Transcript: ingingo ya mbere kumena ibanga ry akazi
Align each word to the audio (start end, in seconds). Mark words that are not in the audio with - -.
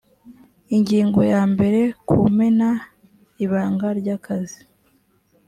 ingingo 0.75 1.19
ya 1.33 1.41
mbere 1.51 1.79
kumena 2.07 2.69
ibanga 3.43 3.87
ry 3.99 4.07
akazi 4.17 4.59